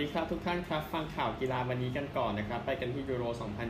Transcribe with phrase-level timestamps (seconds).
[0.00, 3.24] ดีครับทุกท่านครับ ฟังข่าวกีฬาวันนี้กันก่อนนะครับ ไปกันที่ยูโร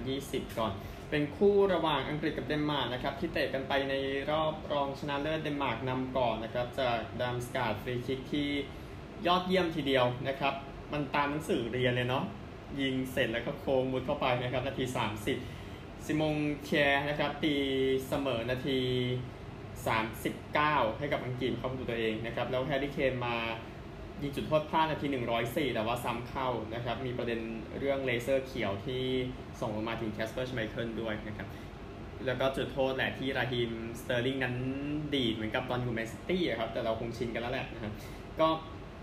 [0.07, 0.73] 2020 ก่อน
[1.11, 3.95] เป็นคู่ระหว่างอังกฤษกับเดนมาร์กนะครับ ที่เตะกันไปใน
[4.31, 8.49] รอบรองชนะเลิศเดนมาร์กนำก่อนนะครับ จากดัมส์การ์ดฟรีคิกที่
[9.27, 10.55] ยอดเยี่ยมทีเดียวนะครับ
[10.93, 12.25] มันตามหนังสือเรียนเลยเนาะ
[12.81, 14.85] ยิงเสร็จแล้วก็โค้งมุดเข้าไปนะครับ นาที
[15.47, 17.55] 30 ซิมงเคียร์นะครับตี
[18.09, 18.79] เสมอนาที
[20.49, 23.37] 39 ให้กับอังกฤษเข้าประตูตัวเองนะครับแล้วแฮร์รี่เคนมา
[24.23, 25.07] ยิงจุดโทษพลาดนาที
[25.41, 27.41] 104 แต่ว่าซ้ำเข้านะครับ มีประเด็น
[27.79, 29.03] เรื่องเลเซอร์เขียวที่
[29.61, 31.49] ส่องลงมาถึงแคสเปอร์ชไมเคิลด้วยนะครับ
[32.27, 34.57] แล้วก็จุดโทษแหละที่ราฮิมสเตอร์ลิงนั้น
[35.15, 37.93] ดีดเหมือนกับตอนอยู่แมนซิตี้ครับ แต่เราคงชินกันแล้วแหละนะครับ
[38.41, 38.49] ก็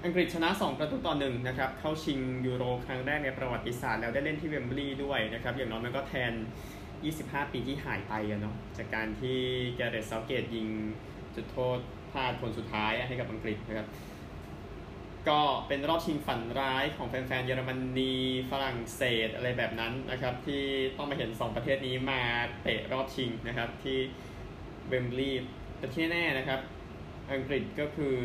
[0.06, 6.34] อังกฤษชนะ 2 ประตูต่อหนึ่งนะครับ เข้าชิงยูโรครั้งแรกในประวัติศาสตร์แล้วได้เล่นที่เวมบลีย์ด้วยนะครับ อย่างน้อยมันก็แทน
[6.94, 9.40] 25 ปีที่หายไปอะเนาะ จากการที่
[9.76, 10.68] แกเร็ธเซาธ์เกตยิง
[11.36, 11.80] จุดโทษ
[12.12, 13.88] พลาดคนสุดท้ายให้กับอังกฤษนะครับ
[15.30, 18.14] ก็เป็นรอบชิงฝันร้ายของแฟนๆเยอรมนี
[18.52, 20.64] ฝรั่งเศสอะไรแบบนั้นนะครับ ที่
[20.98, 22.22] ต้องมาเห็น 2 ประเทศนี้มา
[22.64, 23.98] เตะรอบชิงนะครับที่
[24.88, 26.60] เวมบลีย์แต่ที่แน่นะครับ
[27.32, 28.16] อังกฤษก็คือ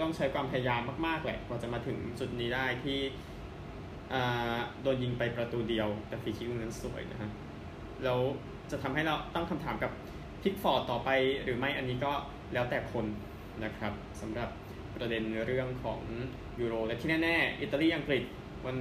[0.00, 2.98] ต้องใช้ความพยายามมากๆแหละกว่าจะมาถึงจุดนี้ได้ที่
[4.82, 7.30] โดนยิงไปประตูเดียว แต่ฟรีคิกนั้นสวยนะครับ
[8.04, 8.20] แล้ว
[8.70, 9.90] จะทำให้เราตั้งคำถามกับ
[10.42, 11.10] พิกฟอร์ดต่อไป
[11.42, 12.12] หรือไม่อันนี้ก็
[12.52, 13.06] แล้วแต่คน
[13.64, 14.48] นะครับสำหรับ
[14.96, 16.00] ประเด็นเรื่องของ
[16.60, 18.22] ยูโรและที่แน่ๆอิตาลีอังกฤษ
[18.66, 18.78] วัน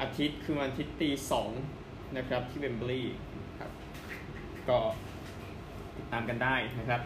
[0.00, 1.50] อาทิตย์คือวันอาทิตย์ตีสอง
[2.16, 3.14] นะครับที่เวมบลีย์
[3.58, 3.70] ครับ
[4.68, 4.78] ก็
[5.96, 7.00] ติดตามกันได้นะครับ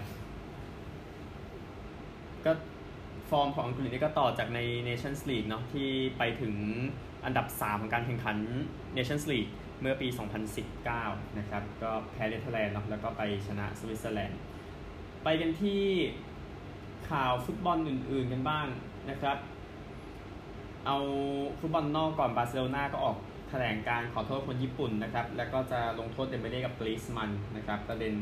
[2.45, 2.53] ก็
[3.31, 6.55] ฟอร์มของอังกฤษนี่ก็ต่อจากใน Nations League เนาะที่ไปถึง
[7.25, 8.37] อันดับ 3 ของการแข่งขัน
[8.97, 10.09] Nations League เมื่อปี
[10.73, 14.39] 2019 นะครับ ก็แพ้เนเธอร์แลนด์เนาะแล้วก็ไปชนะสวิตเซอร์แลนด์
[15.25, 15.83] ไปกันที่
[17.11, 18.67] ข่าวฟุตบอลอื่น ๆกันบ้าง
[19.11, 19.39] นะครับ
[20.87, 20.97] เอา
[21.61, 23.17] ฟุตบอลนอกก่อนบาร์เซโลนาก็ออก
[23.49, 28.15] แถลงการขอโทษคนญี่ปุ่นนะครับ แล้วก็จะลงโทษเดมเบเล่กับกรีซมันน์นะครับประเด็น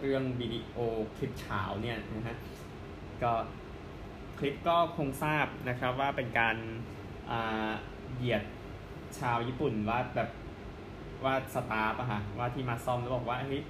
[0.00, 0.78] เรื่องวิดีโอ
[1.16, 2.36] คลิปฉาวเนี่ยนะฮะ
[3.22, 3.32] ก็
[4.38, 6.56] คลิปก็คงทราบนะครับว่าเป็นการ
[8.16, 8.42] เหยียด
[9.18, 10.30] ชาวญี่ปุ่นว่าแบบ
[11.24, 13.62] ว่า staff ปะฮะว่าที่มาซ่อมแล้วบอกว่าเฮ้ย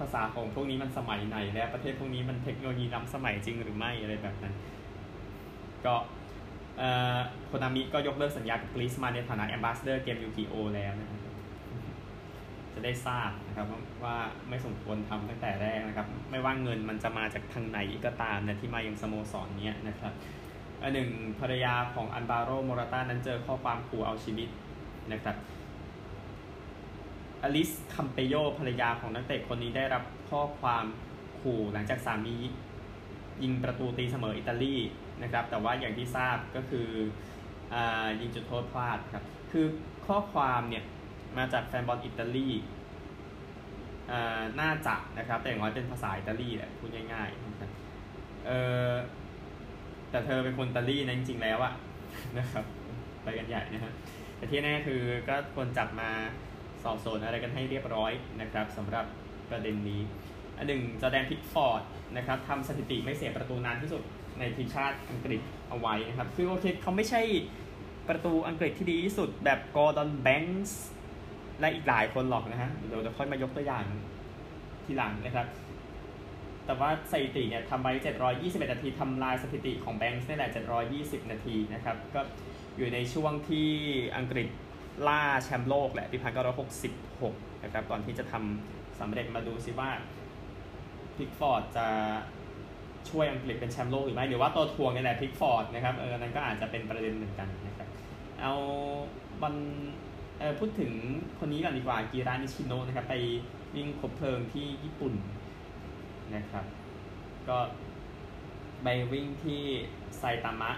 [0.00, 4.54] ภาษาของพวกนี้มันสมัยไหน แล้วประเทศพวกนี้มันเทคโนโลยีล้ำสมัยจริงหรือไม่อะไรแบบนั้น
[5.86, 5.94] ก็
[7.46, 11.20] โคนามิก็ยกเลิกสัญญากับกรีซมันน์ในฐานะ ambassador เกม Yu-Gi-Oh แล้วนะครับ
[12.74, 13.66] จะได้ทราบนะครับ
[14.04, 14.16] ว่า
[14.48, 20.12] ไม่สมควรทำตั้งแต่แรกนะครับ ไม่ว่าเงินมันจะมาจากทางไหนก็ตามนะที่มายังสโมสรเนี้ยนะครับ
[20.82, 21.08] อันหนึ่ง
[21.40, 24.48] ภรรยาของอัลบาโรโมราตานั้นเจอข้อความขู่เอาชีวิต
[25.12, 25.36] นะครับ
[27.42, 30.84] อลิซคัมเปลโลภรรยาของนักเตะคนนี้ได้รับข้อความ
[31.40, 32.36] ขู่หลังจากสามี
[33.42, 34.76] ยิงประตูตีเสมออิตาลี
[35.22, 36.88] นะครับ แต่ว่าอย่างที่ทราบก็คือ
[37.74, 37.76] อ
[38.20, 39.66] ยิงจุดโทษพลาดครับ คือ
[40.06, 40.84] ข้อความเนี่ย
[41.38, 42.48] มาจากแฟนบอลอิตาลี
[44.60, 47.70] น่าจะนะครับ แต่อย่างน้อยเป็นภาษาอิตาลีแหละพูดง่ายๆนะครับ
[48.46, 48.50] เอ
[48.90, 48.92] อ
[50.10, 51.72] แต่เธอเป็นคนอิตาลีนะจริงๆแล้วอะ
[52.38, 52.64] นะครับ
[53.22, 53.92] ไปกันใหญ่นะฮะ
[54.36, 56.10] แต่ที่แน่คือก็ควรจับมา
[56.84, 59.04] สอบสวนอะไรกันให้เรียบร้อยนะครับสำหรับ
[59.50, 60.00] ประเด็นนี้
[60.58, 61.82] อันหนึ่งจอร์แดนพิกฟอร์ด
[62.16, 64.02] นะครับทำสถิติไม่เสียประตูนานที่สุด
[64.38, 67.22] ในทีมชาติอังกฤษเอาไว้นะครับคือโอเคเขาไม่ใช่
[68.08, 70.80] ประตูอังกฤษที่ดีที่สุดแบบกอร์ดอนแบงส์
[71.60, 73.84] และอีกหลายคนหรอกนะฮะเดี๋ยวจะค่อยมายกตัวอย่าง
[74.84, 75.46] ทีหลังนะครับ
[76.66, 77.92] แต่ว่าสถิติเนี่ยทำไว้
[78.32, 80.50] 721 นาทีทำลายสถิติของแบงค์นี่แหละ
[80.90, 82.20] 720 นาทีนะครับ ก็
[82.76, 83.68] อยู่ในช่วงที่
[84.16, 84.48] อังกฤษ
[85.08, 86.92] ล่าแชมป์โลกแหละปีพันเก้าร้อยหกสิบ
[87.22, 87.34] หก
[87.64, 89.90] นะครับก่อนที่จะทำสำเร็จมาดูซิว่า
[91.16, 91.86] พิกฟอร์ดจะ
[93.10, 97.88] ช่วยอังกฤษเป็นแชมป์โลกหรือไม่หรือว่าตัวถ่วงนี่แหละพิกฟอร์ดนะครับเออนั้นก็อาจจะเป็นประเด็นเหมือนกันนะครับ
[98.40, 98.54] เอา
[99.42, 99.54] บัน
[100.38, 100.92] เออพูดถึง
[101.38, 103.14] คนนี้ก่อนดีกว่าอากิระนิชิโนะนะครับไป
[103.74, 105.14] วิ่งคบเพลิงที่ญี่ปุ่น
[106.34, 106.64] นะครับ
[107.48, 107.58] ก็
[108.82, 109.62] ไปวิ่งที่
[110.18, 110.70] ไซตามะ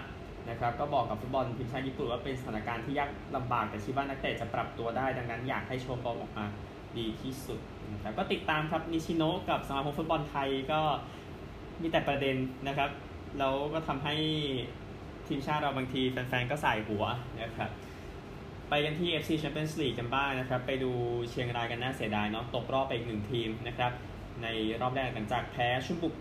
[0.49, 6.45] นะครับก็บอกกับฟุตบอลทีมชาติญี่ปุ่นว่าเป็นสถานการณ์ที่ยากลำบากแต่คิดว่านักเตะจะปรับตัวได้ ดังนั้นอยากให้โชว์ฟอร์มออกมา
[6.97, 7.59] ดีที่สุด
[7.93, 10.81] นะครับก็ติดตามครับนิชิโนะกับสมาคมฟุตบอลไทยก็
[11.81, 12.35] มีแต่ประเด็น
[12.67, 12.89] นะครับ
[13.39, 14.15] แล้วก็ทำให้
[15.27, 17.05] ทีมชาติเราบางทีแฟนๆก็ใส่หัว
[17.41, 17.69] นะครับ
[18.69, 20.91] ไปกันที่ FC Champions League กันบ้างนะครับไปดู
[21.29, 23.91] เชียงรายกันน่าเสียดายเนาะตกรอบไปอีกหนึ่งทีมนะครับ
[24.43, 24.47] ใน
[24.81, 26.13] รอบแรกหลังจากแพ้ชุมบุก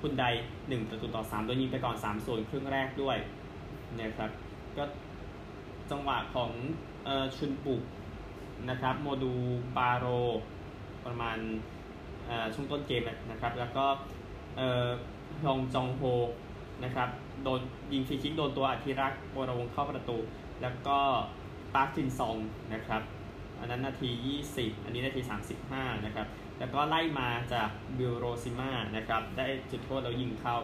[0.00, 0.24] คุณใด
[0.56, 3.16] 1 ประตูต่อ 3 โดยยิงไปก่อน 3 ส่วนครึ่งแรกด้วย
[4.00, 4.30] นะครับ
[4.76, 4.84] ก็
[5.90, 6.50] จังหวะของ
[7.06, 7.82] ออชุนปุก
[8.70, 9.32] นะครับ โมดู
[9.76, 10.06] บาโร
[11.06, 11.38] ประมาณ
[12.54, 13.86] ช่วงต้นเกมนะครับ แล้วก็
[15.44, 16.02] ฮองจองโฮ
[16.84, 17.08] นะครับ
[17.42, 17.60] โดน
[17.92, 20.18] ยิงฟรีคิกโดนตัวอธิรักษ์วรวงเข้าประตู
[20.62, 20.98] แล้วก็
[21.74, 22.36] ปาร์คจินซอง
[22.74, 23.02] นะครับ
[23.60, 24.10] อันนั้นนาที
[24.48, 25.20] 20 อันนี้นาที
[25.62, 26.26] 35 นะครับ
[26.58, 30.56] แล้วก็ไล่มาจากบิลโรซิมานะครับ ได้จุดโทษแล้วยิงเข้า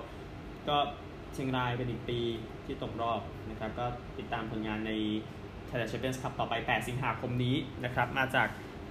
[0.69, 0.77] ก็
[1.35, 2.21] เชียงรายเป็นอีกปี
[2.65, 3.21] ที่ตกรอบ
[3.51, 3.87] นะครับก็
[4.19, 4.93] ติดตามผลงานใน
[5.67, 8.49] ไทยแลนด์แชมเปี้ยนส์คัพต่อไป 8 สิงหาคมนี้นะครับมาจาก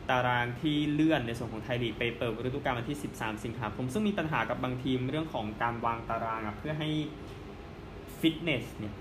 [0.09, 6.89] ตารางที่เลื่อนในส่วนของไทยลีกไปเปิดฤดูกาลวันที่ 13 สิงหาคม ซึ่งมีปัญหากับบางทีมเรื่องของการวางตารางเพื่อให้
[8.19, 8.95] ฟิตเนสเนี่ย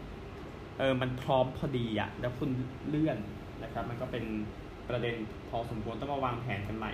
[0.78, 2.50] เออมันพร้อมพอดีอะแล้วคุณ
[2.88, 3.18] เลื่อน
[3.62, 4.24] นะครับมันก็เป็น
[4.88, 5.14] ประเด็น
[5.48, 6.92] พอสมควรต้องมาวางแผนกันใหม่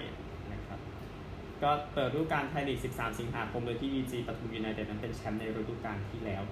[1.62, 6.42] ก็เปิดฤดูกาลไทยลีก 13 สิงหาคมโดยที่ VG ปทุมยูไนเต็ดนั้นเป็นแชมป์ในฤดูกาลที่แล้ว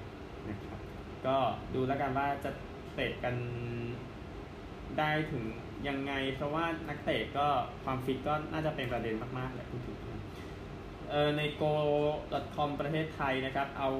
[0.51, 0.79] นะครับ
[1.27, 1.37] ก็
[1.75, 2.51] ดูแล้วกันว่าจะ
[2.95, 3.35] เตะกัน
[4.99, 5.45] ได้ถึง
[5.89, 7.47] ยังไง เพราะว่านักเตะก็
[7.85, 9.97] ความฟิตก็น่าจะเป็นประเด็นมากๆแหละพูดถึง
[11.11, 13.91] เออใน goal.com ประเทศไทยนะครับ เอา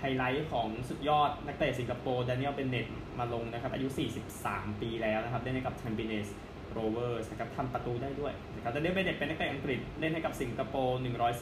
[0.00, 2.86] ไฮไลท์ของสุดยอดนักเตะสิงคโปร์ดานิเอลเบนเน็ต
[3.18, 3.88] มาลงนะครับ อายุ
[4.34, 6.36] 43 ปีแล้วนะครับเล่นให้กับแชมเปี้ยนส์
[6.72, 10.98] โรเวอร์สนะครับทำประตูได้ด้วยนะครับดานิเอลเบนเน็ตเป็นนักเตะอังกฤษเล่นให้กับสิงคโปร์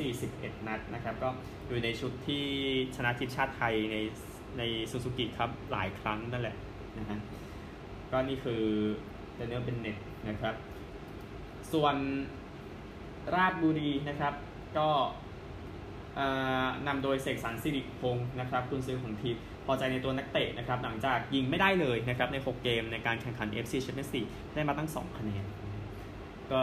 [0.06, 1.28] 141 นัดนะครับก็
[1.68, 2.44] อยู่ในชุดที่
[2.96, 3.96] ชนะทีมชาติไทยใน
[4.58, 6.56] ในซูซูกิครับหลายครั้งนั่นแหละ
[6.98, 7.18] นะฮะ
[8.10, 8.62] ก็นี่คือ
[9.38, 9.96] ดานิเอลเบนเน็ต
[10.28, 10.54] นะครับ
[11.72, 11.96] ส่วน
[13.34, 14.34] ราชบุรีนะครับ
[14.78, 14.88] ก็
[16.86, 25.44] นำโดยเสกสรรสิริพงศ์นะครับคุณซื้อของทีม พอใจในตัวนักเตะนะครับหลังจากยิงไม่ได้เลยนะครับใน 6 เกมในการแข่งขัน AFC Champions League ได้มาตั้ง 2 คะแนน
[26.50, 26.58] ก็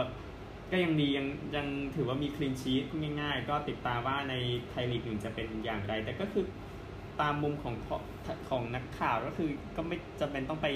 [0.70, 1.66] ก็ยังดียังยัง
[1.96, 2.84] ถือว่ามีคลีนชีต
[3.20, 4.34] ง่ายๆ ก็ติดตามว่าใน
[4.70, 6.44] ไทยลีกหนึ่งจะเป็นอย่างไร แต่ก็คือ
[7.20, 7.74] ตามมุมของ
[8.48, 10.68] ของนักข่าวก็คือก็ไม่จำเป็นต้องไป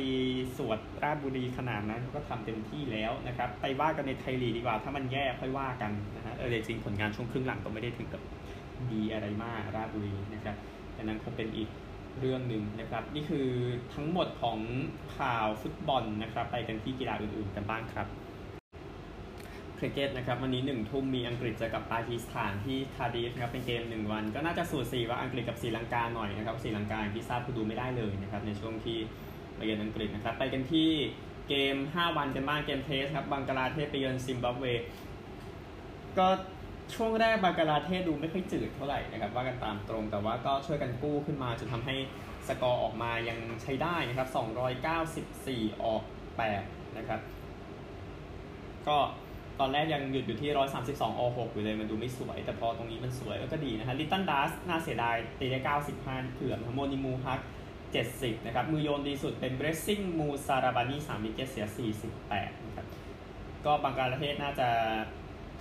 [0.57, 8.23] สวดราชบุรีขนาดนั้นก็ทำเต็มที่แล้วนะครับ ไปว่ากันในไทยลีกดีกว่า ถ้ามันแย่ค่อยว่ากันนะฮะเออจริงผลงานช่วงครึ่งหลังก็ไม่ได้ถึงกับ
[8.91, 10.57] ดีอะไรมากราชบุรีนะครับ
[10.97, 11.69] ดังนั้นคงเป็นอีก
[12.21, 13.49] เรื่องหนึ่งนะครับ นี่คือ
[13.95, 14.59] ทั้งหมดของ
[15.19, 18.07] ข่าวฟุตบอลนะครับ ไปกันที่กีฬาอื่นๆกันบ้างครับ
[19.79, 28.99] คริกเก็ตนะครับวันนี้หนึ่งทุ่มมีอังกฤษเจอกับปากีสถานที่คาร์ดิฟฟ์นะครับเป็นเกมหนึ่งวัน ก็น่าจะสูสีกว่าอังกฤษกับศรีลังกาหน่อยนะครับศรีลังกาที่ทราบคือดูไม่ได้เลยนะครับในช่วงที่
[29.57, 30.91] ไปเยือนอังกฤษนะครับไปกันที่
[31.49, 34.65] เกม 5 วันกันบ้างเกม test ครับบังกลาเทศไปเยือนซิมบับเว
[36.19, 36.29] ก็
[36.95, 41.97] ช่วงแรกบังกลาเทศดูไม่ค่อยจืดเท่าไหร่นะครับว่ากันตามตรงแต่ว่าก็ช่วยกันกู้ขึ้นมาจนทำให้
[42.49, 44.29] สกอร์ออกมายังใช้ได้นะครับ
[45.05, 46.03] 294 ออก
[46.51, 47.21] 8 นะครับ
[48.89, 48.97] ก็
[49.61, 55.59] ตอนแรกยังหยุดอยู่ที่ 132อ6อยู่เลยมันดูไม่สวย แต่พอตรงนี้มันสวยก็ดีนะฮะลิตตันดัสน่าเสียดายตีได้
[56.03, 57.41] 95เถื่อนโมนิมูฮัก
[57.93, 61.67] 70 นะครับ มือโยนดีสุดเป็นเบรสซิ่งมูซาราบานี3วิกเกตเสีย
[62.15, 62.87] 48 นะครับ
[63.65, 64.69] ก็บางการประเทศน่าจะ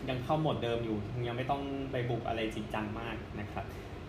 [0.10, 0.98] ยังเข้าโหมดเดิมอยู่
[1.28, 1.62] ยังไม่ต้อง
[1.92, 3.66] ไปบุกอะไรจริงจังมากนะครับ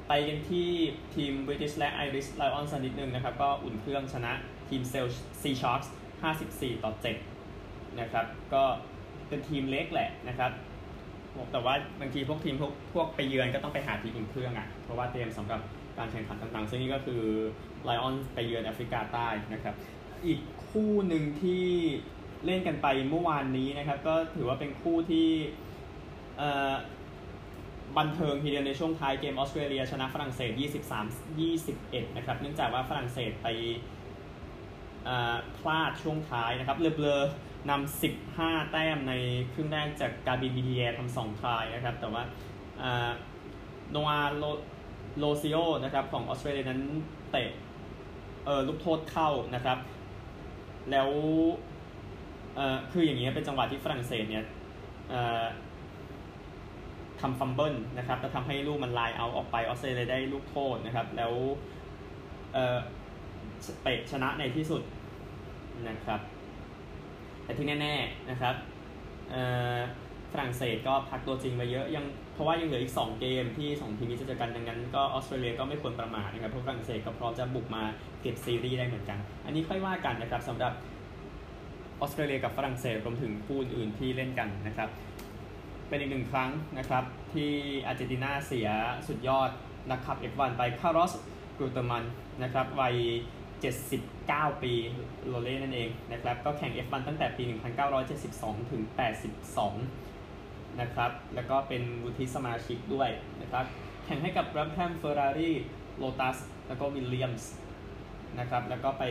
[0.08, 0.68] ไปกันที่
[1.14, 4.32] ทีม British และ Irish Lions นิดนึงนะครับ ก็อุ่นเครื่องชนะ
[4.68, 5.06] ทีมเซล
[5.42, 5.80] ซีชาร์ก
[6.34, 6.92] 54 ต่อ
[7.44, 8.62] 7 นะครับ ก็
[9.28, 10.50] เป็นทีมเล็กแหละนะครับ
[11.52, 15.60] แต่ว่าบางทีพวกทีมพวกพวกไปเยือนก็ต้องไปหาทีมอุ่นเครื่องอะ่ะ เพราะว่าเตรียมสำหรับ
[15.98, 17.22] การแข่งขันต่างๆ ซึ่งนี่ก็คือ
[17.84, 19.74] ไลออนไปเยือนแอฟริกาใต้นะครับ
[20.26, 21.64] อีกคู่หนึ่งที่
[22.44, 25.28] เล่นกันไปเมื่อวานนี้นะครับ ก็ถือว่าเป็นคู่ที่
[27.96, 30.52] บันเทิงทีเดียวในช่วงท้ายเกมออสเตรเลียชนะฝรั่งเศส
[31.34, 33.48] 23-21 นะครับ เนื่องจากว่าฝรั่งเศสไป
[35.58, 37.06] พลาดช่วงท้ายนะครับ เลเบล
[37.70, 39.12] นำ 15 แต้มใน
[39.52, 42.22] ครึ่งแรกจากกาบิบิดีเอทำสอง try นะครับ แต่ว่า
[43.90, 44.20] โนอา
[45.18, 46.82] โลเลซิโอนะครับของออสเตรเลียนั้น
[47.30, 47.50] เตะ
[48.44, 49.78] เออลูกโทษเข้านะครับ
[50.90, 51.08] แล้ว
[52.56, 54.44] เออคืออย่างนี้เป็นจังหวะที่ฝรั่งเศสเนี่ย
[57.20, 61.32] ทำ fumble นะครับจะทำให้ลูกมันไลายเอาออกไปออสเตรเลียได้ลูกโทษนะครับ แล้ว
[62.54, 62.78] เออ
[63.82, 64.82] เตะชนะในที่สุด
[65.88, 66.20] นะครับ
[67.44, 68.54] แต่ที่แน่ๆนะครับ
[70.32, 77.82] ฝรั่งเศสก็พักตัวจริงไปเยอะยังเพราะว่ายังเหลืออีก 2 เกมที่2ทีมนี้จะเจอกันดังนั้นก็ออสเตรเลียก็ไม่ควรประมาทนะครับเพราะฝรั่งเศสก็พร้อมจะบุกมา
[78.20, 80.72] เก็บซีรีส์ได้เหมือนกัน อันนี้ค่อยว่ากันนะครับสำหรับ
[82.00, 84.88] ออสเตรเลียกับฝรั่งเศสรวมถึงคู่อื่นๆที่เล่นกันนะครับ
[85.88, 87.52] เป็นอีกหนึ่งครั้งนะครับ ที่
[87.86, 88.68] อาร์เจนตินาเสีย
[89.08, 89.50] สุดยอด
[89.90, 92.04] นักขับ F1 ไปคาร์ลอสรูเตอร์มัน
[92.42, 92.96] นะครับวัย
[93.78, 94.72] 79 ปี
[95.26, 97.42] โลเล่นั่นเองนะครับ ก็แข่ง F1 ตั้งแต่ปี
[98.06, 98.82] 1972 ถึง
[100.00, 103.08] 82 นะครับ แล้วก็เป็นวุฒิสมาชิกด้วย
[103.40, 103.64] นะครับ
[104.04, 105.56] แข่งให้กับแบรบแฮมเฟอร์รารี่
[105.98, 107.52] โลตัสแล้วก็วิลเลียมส์
[108.38, 109.04] นะครับ แล้วก็ไป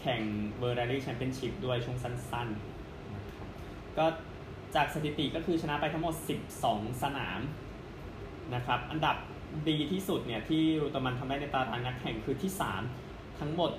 [0.00, 0.22] แข่ง
[0.58, 4.06] World Rally Championship ด้วยช่วงสั้นๆ ก็
[4.74, 6.14] จากสถิติก็คือชนะไปทั้งหมด
[6.58, 7.40] 12 สนาม
[8.54, 9.16] นะครับ อันดับ
[9.68, 12.52] ดีที่สุดเนี่ยที่รูตมันทำได้ในตารางนักแข่งคือที่
[12.96, 13.70] 3 ทั้งหมด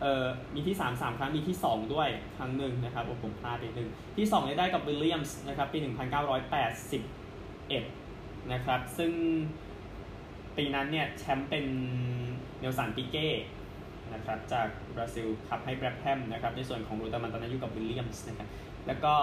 [0.00, 9.12] เอ่อมีที่ 3 3 ครั้งมีที่ 2 ด้วยครั้งหนึ่งนะครับผมพลาดไปหนึ่งที่2เนี่ยได้กับวิลเลียมส์นะครับปี 1981 นะครับ ซึ่ง
[10.56, 11.66] ปีนั้นเนี่ยแชมป์เป็น
[12.60, 13.28] เนลสันปิเก้
[14.14, 18.48] นะครับจากบราซิลขับให้แบรบแฮมนะครับในส่วนของรูตามันตอนนั้นอยู่กับวิลเลียมส์นะครับ
[18.86, 19.14] แล้วก็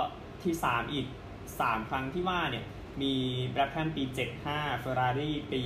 [0.46, 1.06] ที่ 3 อีก
[1.48, 2.66] 3 ครั้งที่ว่าเนี่ย
[3.02, 3.14] มี
[3.50, 4.04] แบรบแฮมปี
[4.44, 5.64] 75เฟอร์รารี่ปี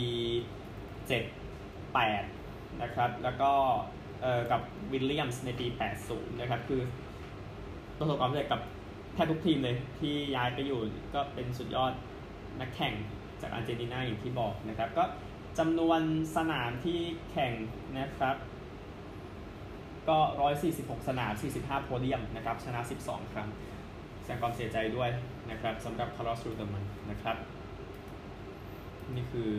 [1.99, 3.51] 78 นะครับ แล้วก็
[4.51, 5.67] กับวิลเลียมส์ในปี
[6.03, 6.81] 80 นะครับ คือ
[7.97, 8.61] ประสบความสำเร็จกับ
[9.13, 10.79] แทบทุกทีมเลยที่ย้ายไปอยู่
[11.15, 11.93] ก็เป็นสุดยอด
[12.59, 12.93] นักแข่ง
[13.41, 15.03] จากอาร์เจนตินาอย่างที่บอกนะครับ ก็
[15.59, 16.01] จำนวน
[16.35, 16.99] สนามที่
[17.31, 17.53] แข่ง
[17.99, 18.35] นะครับ
[20.09, 20.17] ก็
[20.63, 23.49] 146 สนาม 45 โพเดียมนะครับ ชนะ 12 ครั้ง
[24.25, 25.09] แสดงความเสียใจด้วย
[25.51, 27.37] นะครับสำหรับคาร์ลอสรูเตอร์มันนะครับ
[29.15, 29.51] นี่คือ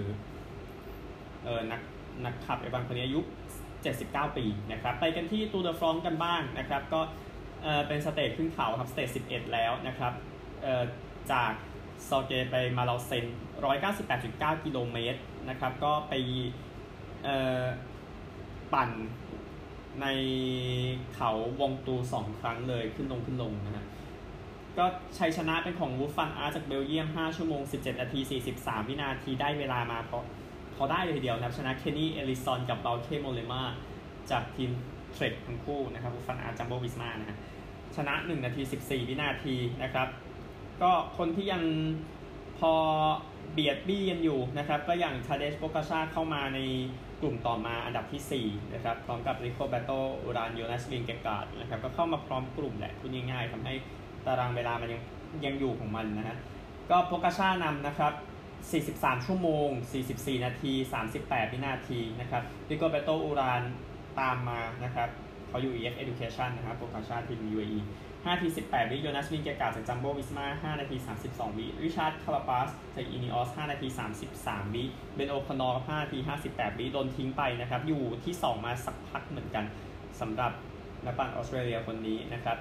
[1.44, 1.80] เออนัก
[2.24, 3.20] นักขับไอ้บางคนนี้อายุ
[3.78, 7.00] 79 ปีนะครับ ไปกันที่ตูร์เดอฟรองซ์กันบ้างนะครับ ก็
[7.62, 10.12] เออเป็น stage ขึ้นเขาครับ stage 11 แล้วนะครับ
[10.62, 10.82] เออ
[11.32, 11.52] จาก
[12.08, 13.24] ซอร์กไปมาลาเซน
[13.94, 16.12] 198.9 กิโลเมตรนะครับ ก็ไป
[17.24, 17.28] เอ
[17.60, 17.64] อ
[18.74, 18.90] ปั่น
[20.00, 20.06] ใน
[21.14, 21.30] เขา
[21.60, 23.86] วงตูสองครั้งเลยขึ้นลงขึ้นลงนะฮะ
[24.78, 24.84] ก็
[25.18, 30.18] ชัยชนะเป็นของวูฟฟานอาร์ตจากเบลเยียม 5 ชั่วโมง 17 นาที 43 วินาทีได้เวลามาพอ
[30.74, 33.62] พอได้เลยทีเดียวนะครับ ชนะเคนนี่เอลิซอนกับเบลเคโมเลมา
[34.30, 34.70] จากทีม
[35.12, 37.38] เทรคทั้งคู่นะครับวูฟฟานอาร์ตจัมโบวิสมานะฮะ
[37.96, 40.08] ชนะ 1 นาที 14 วินาทีนะครับ
[40.82, 41.62] ก็คนที่ยัง
[42.58, 42.72] พอ
[43.52, 46.58] เบียดบี้กันอยู่นะครับ ก็อย่างทาเดชโปกาชาเข้ามาใน
[47.20, 49.90] กลุ่มต่อมาอันดับที่ 4 นะครับ พร้อมกับริโคเบโต
[50.22, 53.74] อูรานโยนัสวิงเกกาดนะครับ ก็เข้ามาพร้อมกลุ่มแหละพูดง่ายๆทำให้
[54.26, 55.00] ตารางเวลามันยัง
[55.44, 56.36] ยังอยู่ของมันนะฮะ
[56.90, 58.12] ก็โปกาชานำนะครับ
[58.94, 59.68] 43 ชั่วโมง
[60.06, 60.72] 44 นาที
[61.12, 63.62] 38 วินาทีนะครับริโกเบโตอูราน
[64.20, 65.08] ตามมานะครับ
[65.48, 67.80] เขาอยู่ EF Education นะครับโปกาชาทีม UAE
[68.14, 73.88] 5 นาที18 วิโยนัสวินเกกาจากจัมโบวิสมา 5 นาที 32 วิริชาร์ดคาราปาสจากอินิออส 5 นาที
[74.32, 76.18] 33 วิเบนโอคอนอร์5นาที
[76.48, 79.64] 58 วิโดนทิ้งไปนะครับ อยู่ที่ 2 มาสักพักเหมือนกัน
[80.20, 80.52] สำหรับ
[81.04, 82.56] นักปั่นออสเตรเลียคนนี้นะครับ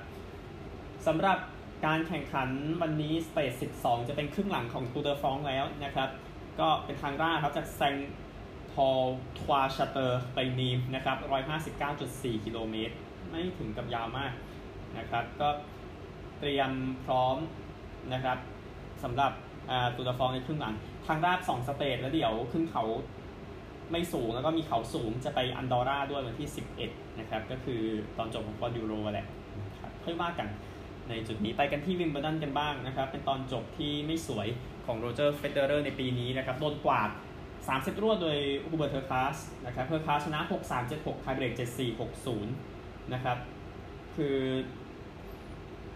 [1.08, 1.38] สำหรับ
[1.86, 2.50] การแข่งขัน
[2.82, 3.52] วันนี้ stage
[3.82, 6.10] 12 จะเป็นครึ่งหลังของตูร์เดอฟรองซ์แล้วนะครับ
[6.60, 7.96] ก็เป็นทางราบครับจากแซง
[8.72, 9.02] พอล
[9.40, 11.18] ทรัวชาโตไปนีมนะครับ
[11.82, 12.96] 159.4 กิโลเมตร
[13.30, 14.32] ไม่ถึงกับยาวมาก
[14.98, 15.50] นะครับ ก็
[16.40, 16.72] เตรียม
[17.06, 17.38] พร้อม
[18.14, 18.38] นะครับ
[19.04, 19.32] สำหรับ
[19.96, 20.76] ตูร์เดอฟรองซ์ในครึ่งหลัง
[21.08, 22.84] ทางราบ2 stage แล้วเดี๋ยวขึ้นเขา
[23.92, 26.50] ไม่สูงแล้วก็มีเขาสูงจะไปอันดอร่าด้วยวันที่
[26.84, 27.82] 11 นะครับ ก็คือ
[28.18, 29.28] ตอนจบของบอลยูโรแหละ
[29.66, 30.48] นะครับค่อยว่ากัน
[31.10, 34.48] ในจุดนี้ไปกันที่วิมเบิลดันกันบ้างนะครับ เป็นตอนจบที่ไม่สวย
[34.86, 37.10] ของโรเจอร์เฟเดอเรอร์ในปีนี้นะครับโดนกวาด
[37.46, 38.38] 3เซตรวดโดย
[38.70, 42.00] ฮูเบิร์ตเฮอร์คาสนะครับเฮอร์คาสชนะ 6-3 7-6ไทเบรก7-4
[42.36, 43.38] 6-0 นะครับ
[44.16, 44.38] คือ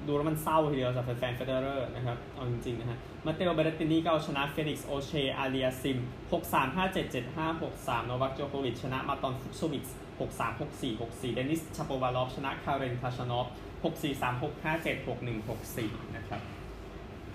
[0.08, 5.98] ดูแล้วมันเศร้าทีเดียวสำหรับแฟนเฟเดอเรอร์นะครับ เอาจริงๆนะฮะ มาเตโอเบรตินีก็เอาชนะเฟลิกซ์โอเชอาเลียซิม
[6.32, 9.84] 6-3 5-7 7-5 6-3โนวัคโจโควิชชนะมาร์ตอนฟุกโซวิก
[10.20, 13.48] 6-3 6-4 6-4 เดนิสชาโปวาลอฟชนะคาเรนคาชานอฟ
[13.84, 16.42] 6-4 3 6 5 7 6 1 6 4 นะครับ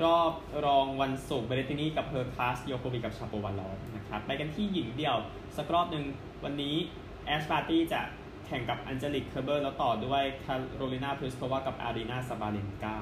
[0.03, 0.33] รอบ
[0.67, 5.17] รองวันศุกร์เบรตินี่กับเฮอร์คาสโจโควิชับชาโปวาลอฟนะครับไปกันที่หญิงเดี่ยว
[5.57, 6.05] สักรอบหนึ่ง
[6.45, 6.77] วันนี้
[7.27, 8.01] แอชบาร์ตี้จะ
[8.47, 12.97] แข่งกับอันเจลิกเคอร์เบอร์แล้วต่อด้วยคาโรลินาพลิสโควากับอารีนาซาบาเลนกา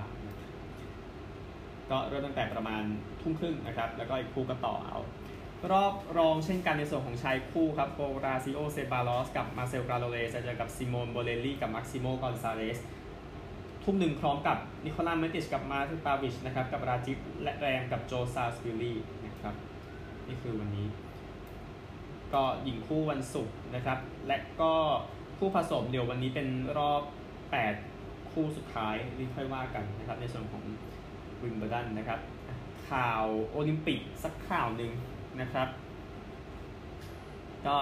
[1.91, 2.83] ก็เริ่มตั้งแต่ประมาณ
[3.21, 4.99] ทุ่มครึ่งนะครับ แล้วก็อีกคู่ก็ต่อเอา
[5.73, 12.79] รอบรองเช่นกันในส่วนของชายคู่ครับโฮราซิโอเซบาลอสกับมาร์เซลกราโนเลสจะเจอกับซิโมนโบเลลี่กับมักซิโมกอนซาเลส
[13.85, 19.55] ทุ่มหนึ่งพร้อมกับนิโคลัมเมติชกับมาทิปาวิชนะครับกับราจิปและแรมกับโจซาสวิลลี่นะครับ
[20.29, 20.87] นี่คือวันนี้
[22.35, 24.75] ก็หญิงคู่วันศุกร์นะครับ และก็
[25.39, 26.49] คู่ผสมเดี๋ยววันนี้เป็น
[26.79, 27.03] รอบ
[27.71, 30.63] 8 คู่สุดท้ายที่ค่อยว่ากันนะครับ ในส่วนของ
[31.43, 32.21] วิมเบอร์ดันนะครับ
[32.91, 34.93] ข่าวโอลิมปิกสักข่าวหนึ่ง
[35.41, 35.69] นะครับ
[37.67, 37.77] ก็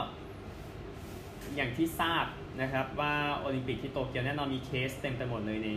[1.54, 2.24] อย่างที่ทราบ
[2.60, 5.70] นะครับว่าโอลิมปิกที่โตเกียวแน่นอนมีเคสเต็มไปหมดเลยใน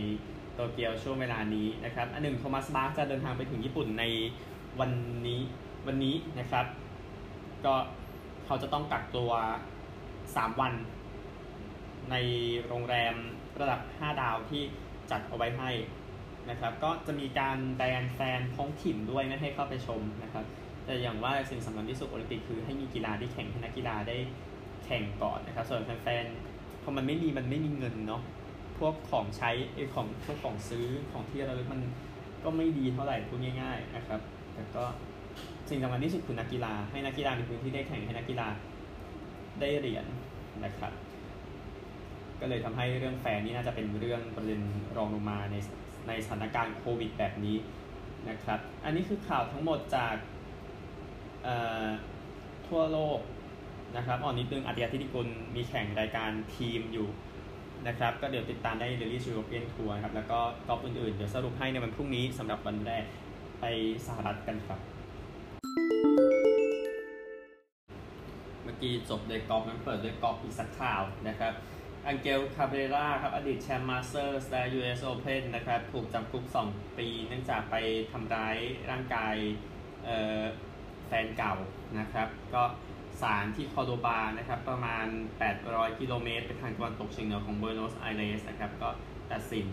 [0.54, 4.04] โตเกียวช่วงเวลานี้นะครับอันหนึ่งโทมัสบาคจะเดินทางไปถึงญี่ปุ่นใน
[4.80, 4.90] วัน
[5.26, 5.40] นี้
[5.86, 6.66] วันนี้นะครับ
[7.64, 7.74] ก็
[8.44, 9.30] เขาจะต้องกักตัว
[9.94, 10.74] 3 วัน
[12.10, 12.16] ใน
[12.66, 13.14] โรงแรม
[13.60, 14.62] ระดับ 5 ดาวที่
[15.10, 15.70] จัดเอาไว้ให้
[16.50, 20.44] นะครับ ก็จะมีการแบนแฟนท้องถิ่นด้วยไม่ให้เข้าไปชมนะครับ
[20.84, 24.16] แต่อย่างว่าสิ่งสำคัญที่สุดโอลิมปิกคือให้มีกีฬาที่แข่งให้นักกีฬาได้
[24.84, 26.53] แข่งก่อนนะครับ ส่วนแฟนๆ
[26.84, 28.22] พอมันไม่มีมันไม่มีเงินเนาะ
[28.78, 31.80] พวกของใช้ไอของพวกของซื้อของที่ระลึกมัน
[32.44, 34.20] ก็ไม่ดีเท่าไหร่พูดง่าย ๆนะครับ
[34.54, 34.84] แต่ก็
[35.68, 38.48] สิ่งสำคัญที่สุดคือนักกีฬา ให้นักกีฬามีพื้นที่ได้แข่งให้นักกีฬา
[39.60, 40.06] ได้เหรียญ
[40.64, 40.92] นะครับ
[42.40, 44.60] ก็เลยทำให้เรื่องแฟนนี่น่าจะเป็นเรื่องประเด็น
[44.96, 45.56] รองลงมาใน
[46.08, 47.56] ในสถานการณ์โควิดแบบนี้
[48.28, 50.16] นะครับ อันนี้คือข่าวทั้งหมดจาก
[52.68, 53.18] ทั่วโลก
[53.96, 57.08] นะครับอ่อนนิดนึงอาทิตย์ที่กุลมีแข่งรายการทีมอยู่
[57.88, 63.04] นะครับ ก็เดี๋ยวติดตามได้ Ladies European Tour ครับ แล้วก็กอล์ฟอื่นๆ เดี๋ยวสรุปให้ในวันพรุ่งนี้สำหรับวันแรก
[63.60, 63.64] ไป
[64.06, 64.80] สหรัฐกันครับ
[68.62, 71.52] เมื่อกี้จบด้วยกอล์ฟนั้นเปิดด้วยกอล์ฟอีกสักข่าวนะครับ
[72.06, 77.76] อังเกลคาเบราครับ อดีตแชมป์มาสเตอร์สและ US Open นะครับ ถูกจำคุก 2 ปี เนื่องจากไป
[78.12, 78.56] ทำร้าย
[78.90, 79.34] ร่างกาย
[81.06, 81.54] แฟนเก่า
[81.98, 82.62] นะครับ ก็
[83.22, 85.06] ศาลที่คอโดบานะครับประมาณ
[85.52, 88.88] 800 กิโลเมตรไปทางตะวันตกเฉียงเหนือของเบอร์โนสไอเรสนะครับก็
[89.30, 89.68] ตัดสิน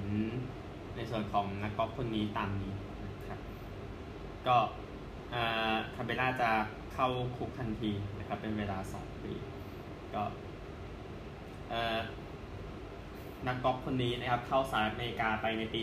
[0.96, 3.40] ในส่วนของนักกอล์ฟคนนี้ตามนี้นะครับ
[4.48, 4.58] ก็
[5.96, 6.50] คาเบราจะ
[6.94, 7.08] เข้า
[7.38, 9.34] คุกทันทีนะครับเป็นเวลา 2 ปี
[10.14, 10.24] ก็
[13.48, 15.82] นักกอล์ฟคนนี้นะครับเข้าสหรัฐอเมริกาไปในปี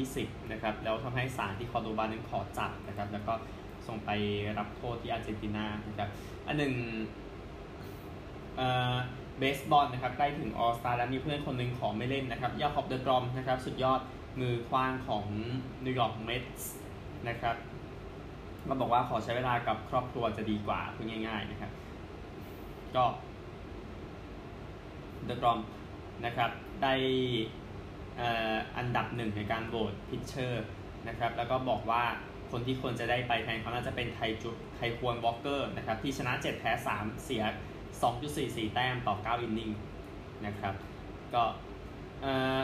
[0.00, 3.32] 2020 นะครับแล้วทำให้ศาลที่คอร์โดบานั้นขอจับนะครับแล้วก็
[3.90, 4.12] ส่งไป
[4.58, 6.08] รับโทษที่อาร์เจนตินานะครับ
[6.46, 6.72] อันหนึ่ง
[9.38, 14.00] เบสบอลนะครับใกล้ถึงออสตาแล้วมีเพื่อนคนหนึ่งขอไม่เล่นนะครับยาคอบเดอะกรอมนะครับ สุดยอด
[14.40, 15.24] มือคว้างของ
[15.84, 16.72] นิวยอร์กเมทส์
[17.28, 17.56] นะครับ
[18.68, 21.70] ก็บอกว่าขอใช้เวลากับครอบครัวจะดีกว่าพูดง่าย ๆนะครับ
[22.96, 23.04] ก็
[25.24, 25.60] เดอะกรอม
[26.24, 26.50] นะครับ
[26.82, 26.94] ได้
[28.76, 30.66] อันดับหนึ่งในการโหวต pitcher
[31.08, 32.04] นะครับ แล้วก็บอกว่า
[32.50, 37.42] คนที่ควรจะได้ไปแทนเขาน่าจะเป็นไทจุไทควอนวอลเกอร์นะครับที่ชนะ 7 แพ้ 3 เสีย
[38.08, 39.70] 2.44 แต้มต่อ 9 inning
[40.46, 40.74] นะครับ
[41.34, 41.42] ก็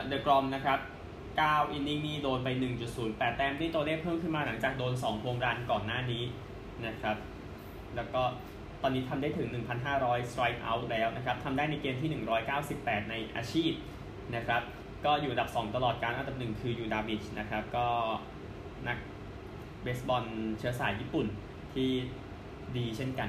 [0.06, 0.78] เดอะกรอมนะครับ
[1.30, 2.48] 9 อินนิ่งนี่โดนไป
[2.92, 6.22] 1.08 แต้มที่ตัวเลขเพิ่มขึ้นมาหลังจากโดน2โฮมรันก่อนหน้านี้
[6.86, 7.16] นะครับ
[7.96, 8.22] แล้วก็
[8.82, 9.48] ตอนนี้ทำได้ถึง
[9.90, 12.10] 1,500 strike out แล้วนะครับทำได้ในเกมที่
[12.64, 13.72] 198 ในอาชีพ
[14.36, 14.62] นะครับ
[15.04, 17.86] ก็อยู่อันดับ 2 ตลอดการอันดับ 1 คือยูดาบิชนะครับก็
[18.88, 18.98] นัก
[19.86, 20.24] เบสบอล
[20.58, 21.26] เชื้อสายญี่ปุ่น
[21.74, 21.88] ที่
[22.76, 23.28] ดีเช่นกัน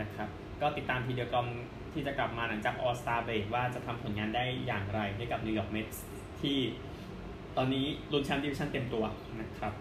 [0.00, 0.28] นะครับ
[0.60, 1.46] ก็ติดตามทีเดียวกรอม
[1.92, 6.04] ที่จะกลับมาหลังจาก All-Star break ว่าจะทำผลงานได้อย่างไรให้กับนิวยอร์กเมทส์
[6.40, 6.58] ที่
[7.56, 9.04] ตอนนี้ลุ้นแชมป์ดิวิชั่นเต็มตัว
[9.40, 9.72] นะครับ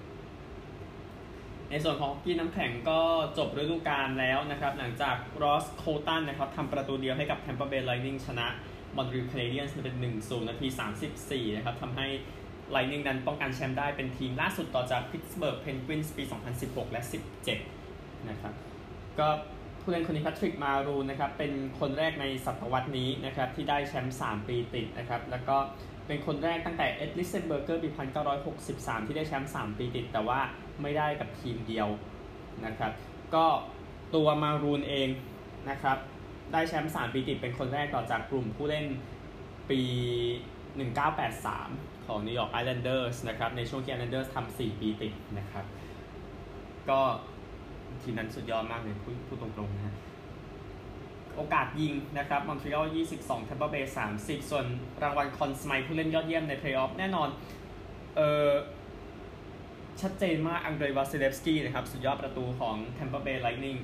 [1.70, 3.00] ในส่วนของฮอกกี้น้ำแข็งก็
[3.38, 8.48] จบฤดูกาลแล้วนะครับ หลังจากรอสโคตันนะครับทำประตูเดียวให้กับแทมเปอร์เบย์ไลนิงชนะ
[8.96, 10.68] มอนทรีออลแคนาเดียนส์เป็น 1 0 นาที
[11.12, 12.08] 34 นะครับทำให้
[12.72, 16.24] ไลนิงนั้นป้องกันแชมป์ได้เป็นทีมล่าสุดต่อจากพิตสเบิร์กเพนกวินส์ปี
[16.58, 17.02] 2016 และ
[17.66, 18.54] 17 นะครับ
[19.20, 19.28] ก็
[19.82, 25.58] ผู้เล่นคนนี้แพทริกมารูนนะครับ เป็นคนแรกในศตวรรษนี้นะครับ ที่ได้แชมป์ 3 ปีติดนะครับ แล้วก็
[26.08, 27.90] เป็นคนแรกตั้งแต่เอ็ดลิสเซนเบอร์เกอร์ปี
[28.48, 30.40] 1963 ที่ได้แชมป์ 3 ปีติด แต่ว่า
[30.82, 31.88] ไม่ได้กับทีมเดียว
[32.66, 32.92] นะครับ
[33.36, 33.46] ก็
[34.16, 35.10] ตัวมารูนเอง
[35.70, 35.98] นะครับ
[36.54, 38.86] ได้แชมป์ 3 ปีติด เป็นคนแรกต่อจากกลุ่มผู้เล่น
[39.70, 39.82] ปี
[40.88, 45.66] 1983 ของนิวยอร์กไอแลนเดอร์สนะครับในช่วงที่ไอแลนเดอร์สทำ4ปีติดนะครับ
[46.90, 47.00] ก็
[48.02, 49.96] ทีนั้นสุดยอดมากเลยพูดพูดตรงๆนะ
[51.36, 52.88] โอกาสยิงนะครับมอนทรีออล
[53.20, 54.66] 22แทมเปอร์เบย์30 ส่วน
[55.04, 57.30] รางวัลคอนน์สไมธ์ผู้เล่นยอดเยี่ยมในเพลย์ออฟแน่นอน
[58.16, 58.52] เออ
[60.02, 63.78] ชัดเจนมากอังเดรวาเซเลฟสกี้นะครับ สุดยอดประตูของแทมเปอร์เบย์ไลนิ่ง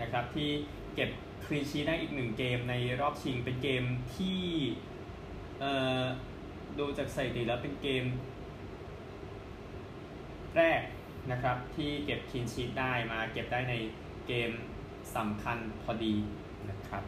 [0.00, 0.48] นะครับ ที่
[0.94, 1.10] เก็บ
[1.46, 3.84] clean sheet ได้อีกหนึ่งเกมในรอบชิงเป็นเกม
[4.16, 4.40] ที่
[5.60, 6.02] เอ่อ
[6.78, 8.04] ดูจากสถิติแล้วเป็นเกม
[10.56, 10.82] แรก
[11.32, 13.74] นะครับที่เก็บคินชีตได้มาเก็บได้ใน
[14.26, 14.50] เกม
[15.16, 16.14] สำคัญพอดี
[16.70, 17.02] นะครับ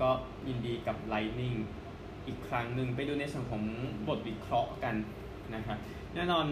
[0.00, 0.10] ก็
[0.48, 1.56] ยินดีกับ Lightning
[2.26, 3.62] อีกครั้งหนึ่งไปดูในส่วนของ
[4.08, 4.94] บทวิเคราะห์กัน
[5.54, 5.78] นะครับ
[6.14, 6.46] แน่นอน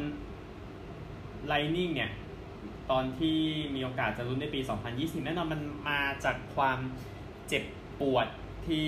[1.51, 2.11] Lightning เนี่ย
[2.91, 3.37] ตอนที่
[3.75, 4.61] มีโอกาสจะลุ้นในปี
[4.93, 6.79] 2020 แน่นอนมันมาจากความ
[7.49, 7.65] เจ็บ
[8.01, 8.27] ปวด
[8.69, 8.87] ที่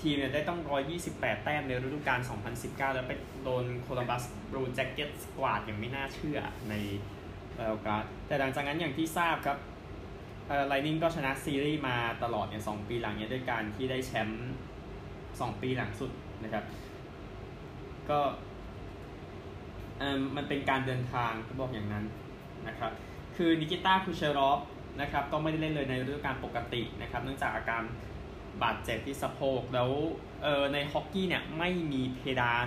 [0.00, 0.60] ทีมเนี่ยได้ต้อง
[1.02, 2.20] 128 แต้มในฤดูกาล
[2.56, 3.12] 2019 แล้วไป
[3.44, 6.74] โดนโคลัมบัสบรูแจ็คเก็ตสควาดอย่างไม่น่าเชื่อใน
[7.54, 9.58] เอลการ์แต่หลังจากนั้นอย่างที่ทราบครับ
[10.66, 14.52] ไลนิ่งก็ชนะซีรีส์มาตลอดเนี่ยสองปีหลังเนี่ยด้วยการที่ได้แชมป์
[15.40, 16.10] สองปีหลังสุด
[16.44, 16.64] นะครับ
[18.10, 18.20] ก็
[20.36, 22.04] มันเป็นการเดินทางก็บอกอย่างนั้น
[22.68, 22.92] นะครับ
[23.36, 24.60] คือนิกิต้าคูเชรอฟ
[25.00, 27.82] นะครับก็ไม่ได้เล่นเลยในฤดูกาลปกตินะครับ เนื่องจากอาการ
[28.62, 29.90] บาดเจ็บที่สะโพกแล้ว
[30.42, 32.66] เออในฮอกกี้เนี่ยไม่มีเพดาน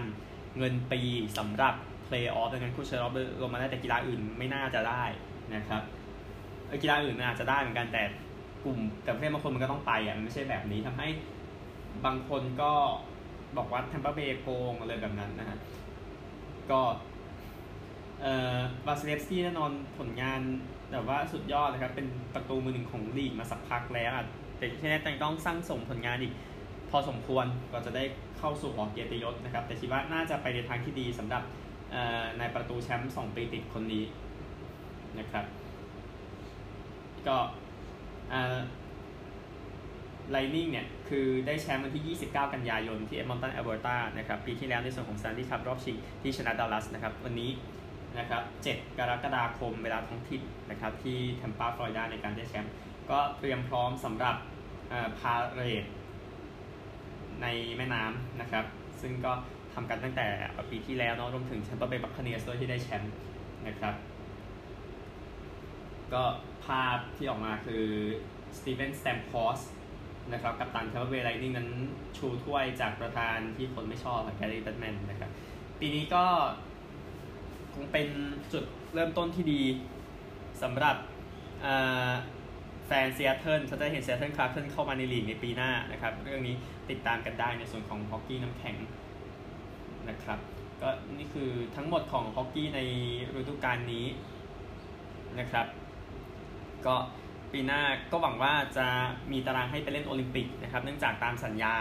[0.58, 1.02] เงินปี
[1.38, 5.04] สำหรับเพลย์ออฟดังนั้นคูเชรอฟลงมาได้แต่กีฬาอื่นไม่น่าจะได้
[5.56, 5.82] นะครับ
[6.82, 8.04] กีฬาอื่นอาจจะได้เหมือนกันแต่
[8.64, 11.08] กลุ่มแต่ประเภทบางคนมันก็ต้องไปอะมันไม่ใช่แบบนี้ทำให้
[12.06, 12.74] บางคนก็
[13.58, 15.58] บอกว่าแทมเปอร์เบย์โกงอะไรแบบนั้นนะฮะ
[16.72, 16.82] ก็
[18.22, 20.42] เอ่อวาซิเลฟสกี้แน่นอนผลงาน
[20.92, 24.26] แต่ว่าสุดยอดเลยครับ เป็นประตูมือหนึ่งของลีกมาสักพักแล้วอะ
[24.58, 26.34] แต่ที่แน่แต่ต้องสร้างส่งผลงานอีก
[26.90, 28.04] พอสมควรก็จะได้
[28.38, 31.44] เข้าสู่หอเกียรติยศนะครับ แต่คิดว่าน่าจะไปในทางที่ดีสำหรับ
[32.40, 34.04] ในประตูแชมป์สองปีติดคนนี้
[35.20, 35.46] นะครับ
[37.28, 37.38] ก็
[40.32, 47.52] ไลนิ่งเนี่ย คือได้แชมป์วันที่ 29 กันยายนที่เอดมันตันแอลเบอร์ตานะครับ ปีที่แล้วในส่วนของสแตนลีย์คัพรอบชิงที่ชนะดัลลัสนะครับ วันนี้
[48.20, 52.74] นะครับ 7 กรกฎาคมเวลาท้องถิ่นนะครับ ที่แทมปาฟลอริดาในการได้แชมป์
[53.12, 54.36] ก็เตรียมพร้อมสำหรับ
[55.20, 55.86] parade
[57.42, 58.66] ในแม่น้ำนะครับ
[59.02, 59.34] ซึ่งก็
[59.74, 60.28] ทำกันตั้งแต่
[60.72, 63.14] ปีที่แล้วเนาะรวมถึงแทมปาเบย์บัคคาเนียร์สด้วยที่ได้แชมป์
[63.68, 63.96] นะครับ
[66.14, 66.24] ก็
[66.66, 67.84] ภาพที่ออกมาคือ
[68.58, 69.60] สตีเวนสแตมคอส
[70.34, 71.70] นะครับกับตันแชมเปี้ยนเบย์ไลนิ่งนั้น
[72.18, 75.32] ชูถ้วยจากประธานที่คนไม่ชอบแกรี่เบ็ตต์แมนนะครับ
[75.80, 76.26] ปีนี้ก็
[77.74, 78.08] คงเป็น
[78.54, 78.64] จุด
[78.94, 79.62] เริ่มต้นที่ดี
[80.62, 80.96] สำหรับ
[82.86, 86.56] แฟนซีแอตเทิลเขาจะเห็นซีแอตเทิลคราเคนเข้ามาในลีกในปีหน้านะครับ เรื่องนี้
[86.90, 88.76] ติดตามกันได้ในส่วนของฮอกกี้น้ำแข็ง
[90.10, 90.40] นะครับ
[90.82, 92.80] ก็นี่คือทั้งหมดของฮอกกี้ใน
[93.40, 94.06] ฤดูกาลนี้
[95.40, 95.68] นะครับ
[96.86, 96.96] ก็
[97.52, 98.88] ปีหน้าก็หวังว่าจะ
[99.32, 101.76] มีตารางให้ไปเล่นโอลิมปิกนะครับ เนื่องจากตามสัญญา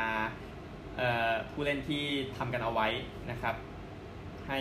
[1.52, 2.04] ผู้เล่นที่
[2.36, 2.88] ทำกันเอาไว้
[3.30, 3.54] นะครับ
[4.48, 4.60] ให้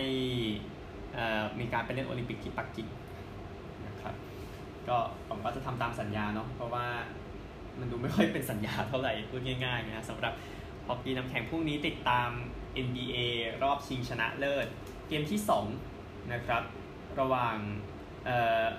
[1.60, 2.88] มีการไปเล่นโอลิมปิกที่ปักกิ่ง
[4.90, 4.98] ก็
[5.30, 6.86] ผมก็จะทำตามสัญญาเนาะเพราะว่า
[7.80, 10.34] มันดูไม่ค่อยเป็นสัญญาเท่าไหร่พูดง่ายๆนะสำหรับ
[10.88, 12.30] ฮอกกี้น้ำแข็งพรุ่งนี้ติดตาม
[12.86, 13.18] NBA
[13.64, 14.68] รอบชิงชนะเลิศ
[15.08, 15.40] เกมที่
[15.86, 16.64] 2 นะครับ
[17.20, 17.58] ระหว่าง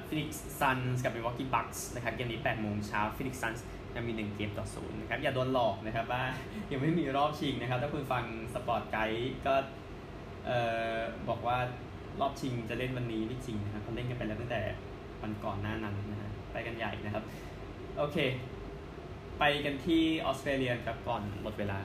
[0.07, 6.23] ฟินิกซ์ซันส์กับมิวอกกี้บัคส์นะครับ เกมนี้8โมงเช้าฟินิกซ์ซันส์ยังมี 1 เกมต่อศูนย์นะครับ อย่าโดนหลอกนะครับว่า
[6.71, 9.55] ยังไม่มีรอบชิงนะครับ ถ้าคุณฟังสปอร์ตไกด์ก็
[11.29, 11.59] บอกว่า
[12.21, 14.63] รอบชิงจะเล่นวันนี้ไม่จริงนะครับเขาเล่นกันไปแล้วตั้งแต่
[15.25, 17.25] วันก่อนหน้านั้นนะฮะไปกันใหญ่นะครับ
[17.99, 18.17] โอเค
[19.39, 21.79] ไปกันที่ออสเตรเลียครับก่อนหมดเวลา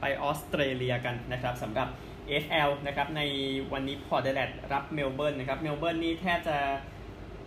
[0.00, 1.88] ไปออสเตรเลียกันนะครับสำหรับ
[2.42, 3.22] AFL นะครับใน
[3.72, 6.56] วันนี้พอร์ตแอดิเลดรับเมลเบิร์นนะครับเมลเบิร์นนี่แทบจะ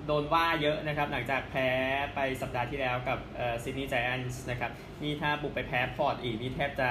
[0.06, 1.68] โดนว่าเยอะนะครับ หลังจากแพ้
[2.16, 3.20] ไปสัปดาห์ที่แล้วกับ
[3.64, 4.72] ซิดนีย์ไจแอนส์นะครับ
[5.04, 6.90] นี่ถ้าบุกไปแพ้พอร์ตอีก นี่แทบจะ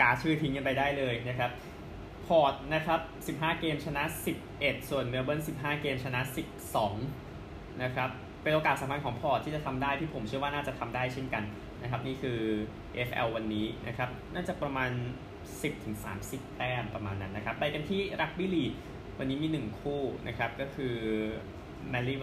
[0.00, 1.50] กาชื่อทิ้งกันไปได้เลยนะครับ
[2.26, 3.00] พอร์ตนะครับ
[3.38, 4.02] 15 เกมชนะ
[4.46, 6.20] 11 ส่วนเมลเบิร์น15 เกมชนะ
[7.00, 8.10] 12 นะครับ
[8.42, 11.44] เป็นโอกาสสำคัญของพอร์ตที่จะทำได้ที่ผมเชื่อว่าน่าจะทำได้เช่นกัน
[11.82, 12.38] นะครับ นี่คือ
[13.08, 14.90] AFL วันนี้นะครับ น่าจะประมาณ
[15.74, 18.64] 10-30 แต้มประมาณนั้นนะครับ ไปกันที่รักบี้ลีก
[19.18, 20.94] วันนี้มี 1 คู่นะครับ ก็คือ
[21.90, 22.18] แมนลี่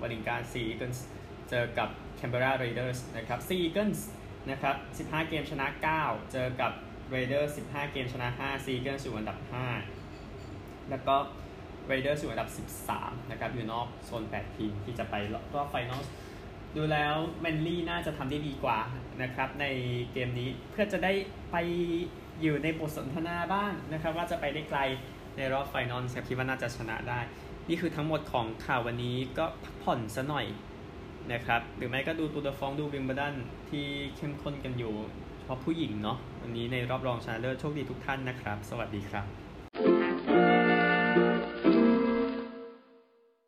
[0.00, 0.92] วาร์ริงการ์ซีเกิลส์
[1.50, 4.08] เจอกับแคนเบราเรเดอร์สนะครับซีเกิลส์
[4.50, 4.76] นะครับ
[5.08, 5.66] 15 เกมชนะ
[6.00, 6.72] 9 เจอกับ
[7.10, 9.38] เรเดอร์15 เกมชนะ5ซีเกิลส์อยู่อันดับ
[10.14, 11.16] 5 แล้วก็
[11.86, 12.48] เรเดอร์สอยู่อันดับ
[12.88, 15.14] 13 นะครับ อยู่นอกโซน 8 ทีมที่จะไป
[15.54, 16.02] รอบ final
[16.76, 18.78] ดูแล้วแมนลี่น่าจะทำได้ดีกว่า
[19.22, 19.66] นะครับ ใน
[20.12, 21.12] เกมนี้เพื่อจะได้
[21.52, 21.56] ไป
[22.40, 24.80] อยู่ในบทสนทนาบ้างนะครับ ว่าจะไปได้ไกล
[25.36, 27.20] ในรอบ final คิดว่าน่าจะชนะได้
[27.68, 30.46] นี่คือทั้งหมดของข่าววันนี้ก็พักผ่อนซะหน่อย
[31.32, 33.34] นะครับ หรือไม่ก็ดูตูร์เดอฟรองซ์ดูวิมเบิลดัน
[33.70, 34.94] ที่เข้มข้นกันอยู่
[35.48, 39.47] เพราะผู้หญิงเนาะวันนี้ในรอบรองชนะเลิศโชคดีทุกท่านนะครับ สวัสดีครับ